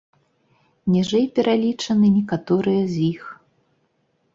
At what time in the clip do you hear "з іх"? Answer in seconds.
2.97-3.23